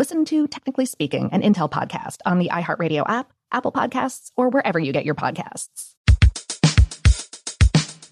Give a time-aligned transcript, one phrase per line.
[0.00, 4.78] Listen to Technically Speaking, an Intel podcast on the iHeartRadio app, Apple Podcasts, or wherever
[4.78, 5.94] you get your podcasts.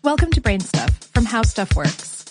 [0.04, 2.26] Welcome to Brain Stuff from How Stuff Works.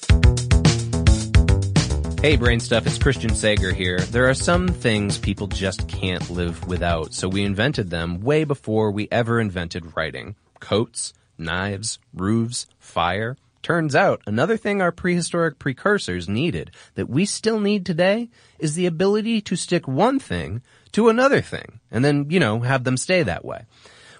[2.21, 3.97] Hey, Brain Stuff, it's Christian Sager here.
[3.97, 8.91] There are some things people just can't live without, so we invented them way before
[8.91, 10.35] we ever invented writing.
[10.59, 13.37] Coats, knives, roofs, fire.
[13.61, 18.29] Turns out, another thing our prehistoric precursors needed that we still need today
[18.59, 20.61] is the ability to stick one thing
[20.93, 23.65] to another thing, and then, you know, have them stay that way.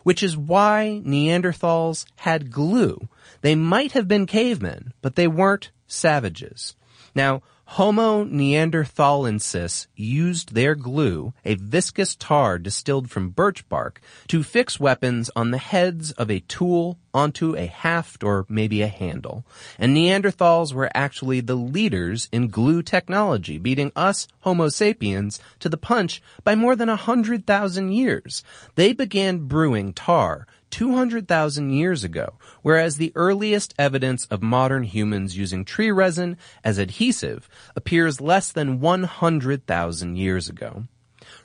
[0.03, 3.07] Which is why Neanderthals had glue.
[3.41, 6.75] They might have been cavemen, but they weren't savages.
[7.15, 7.41] Now,
[7.72, 15.29] Homo neanderthalensis used their glue, a viscous tar distilled from birch bark, to fix weapons
[15.35, 19.45] on the heads of a tool onto a haft or maybe a handle.
[19.77, 25.77] And Neanderthals were actually the leaders in glue technology, beating us, Homo sapiens, to the
[25.77, 28.44] punch by more than a hundred thousand years.
[28.75, 35.63] They began brewing tar 200,000 years ago, whereas the earliest evidence of modern humans using
[35.63, 40.84] tree resin as adhesive appears less than 100,000 years ago.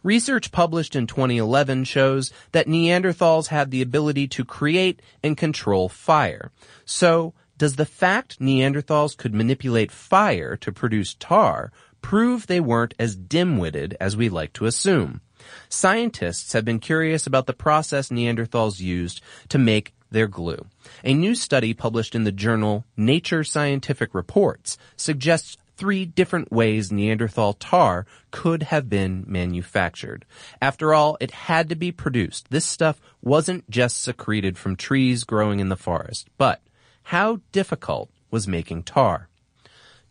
[0.02, 6.50] Research published in 2011 shows that Neanderthals had the ability to create and control fire.
[6.84, 13.14] So, does the fact Neanderthals could manipulate fire to produce tar prove they weren't as
[13.14, 15.20] dim-witted as we like to assume?
[15.68, 20.66] Scientists have been curious about the process Neanderthals used to make their glue.
[21.04, 27.54] A new study published in the journal Nature Scientific Reports suggests three different ways Neanderthal
[27.54, 30.24] tar could have been manufactured.
[30.60, 32.50] After all, it had to be produced.
[32.50, 36.28] This stuff wasn't just secreted from trees growing in the forest.
[36.38, 36.62] But
[37.04, 39.28] how difficult was making tar?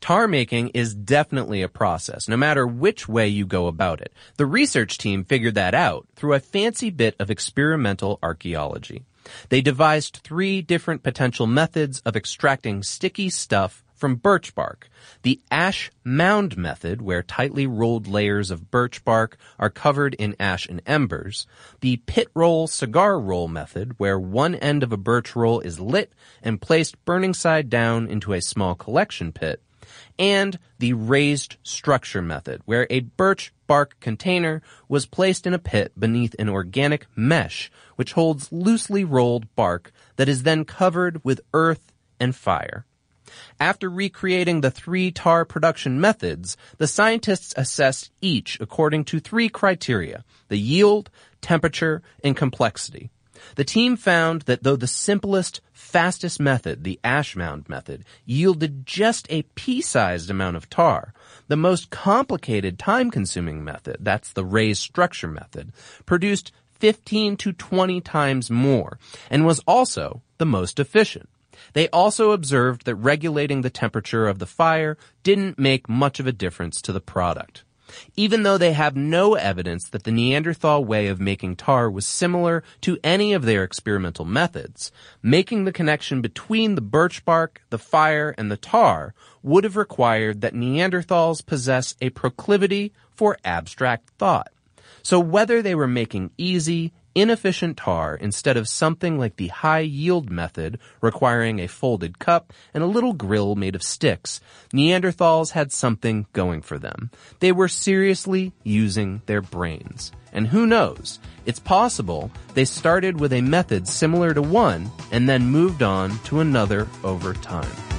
[0.01, 4.11] Tar making is definitely a process, no matter which way you go about it.
[4.37, 9.03] The research team figured that out through a fancy bit of experimental archaeology.
[9.49, 14.89] They devised three different potential methods of extracting sticky stuff from birch bark.
[15.21, 20.67] The ash mound method, where tightly rolled layers of birch bark are covered in ash
[20.67, 21.45] and embers.
[21.81, 26.11] The pit roll cigar roll method, where one end of a birch roll is lit
[26.41, 29.61] and placed burning side down into a small collection pit
[30.17, 35.91] and the raised structure method, where a birch bark container was placed in a pit
[35.99, 41.91] beneath an organic mesh, which holds loosely rolled bark that is then covered with earth
[42.19, 42.85] and fire.
[43.59, 50.23] After recreating the three tar production methods, the scientists assessed each according to three criteria,
[50.47, 51.09] the yield,
[51.41, 53.09] temperature, and complexity.
[53.55, 59.27] The team found that though the simplest, fastest method, the ash mound method, yielded just
[59.29, 61.13] a pea-sized amount of tar,
[61.47, 65.71] the most complicated, time-consuming method, that's the raised structure method,
[66.05, 66.51] produced
[66.81, 68.97] 15 to 20 times more
[69.29, 71.29] and was also the most efficient.
[71.73, 76.31] They also observed that regulating the temperature of the fire didn't make much of a
[76.31, 77.63] difference to the product.
[78.15, 82.63] Even though they have no evidence that the Neanderthal way of making tar was similar
[82.81, 84.91] to any of their experimental methods,
[85.21, 89.13] making the connection between the birch bark, the fire, and the tar
[89.43, 94.51] would have required that Neanderthals possess a proclivity for abstract thought.
[95.03, 100.29] So whether they were making easy, inefficient tar instead of something like the high yield
[100.29, 104.41] method requiring a folded cup and a little grill made of sticks,
[104.73, 107.11] Neanderthals had something going for them.
[107.39, 110.11] They were seriously using their brains.
[110.33, 111.19] And who knows?
[111.45, 116.39] It's possible they started with a method similar to one and then moved on to
[116.39, 117.90] another over time.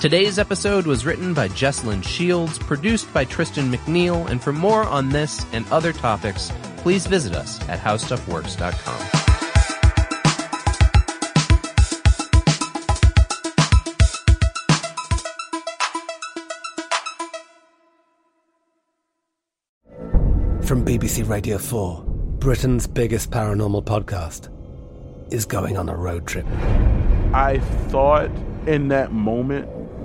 [0.00, 5.08] Today's episode was written by Jesslyn Shields, produced by Tristan McNeil, and for more on
[5.08, 9.08] this and other topics, please visit us at howstuffworks.com.
[20.62, 22.04] From BBC Radio 4,
[22.38, 24.48] Britain's biggest paranormal podcast
[25.32, 26.46] is going on a road trip.
[27.34, 27.58] I
[27.88, 28.30] thought
[28.68, 29.68] in that moment,